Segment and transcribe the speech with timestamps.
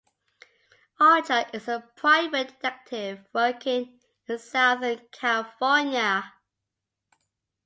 [0.99, 6.33] Archer is a private detective working in Southern California.